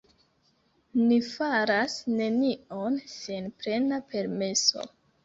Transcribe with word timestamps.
Ni 1.09 1.19
faras 1.33 1.97
nenion 2.13 2.97
sen 3.17 3.51
plena 3.59 4.01
permeso. 4.15 4.89